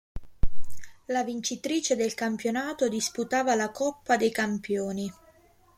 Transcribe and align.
La 1.13 1.23
vincitrice 1.23 1.95
del 1.95 2.15
campionato 2.15 2.89
disputava 2.89 3.53
la 3.53 3.69
Coppa 3.69 4.17
dei 4.17 4.31
Campioni. 4.31 5.13